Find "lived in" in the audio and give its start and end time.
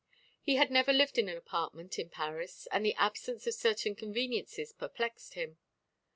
0.91-1.29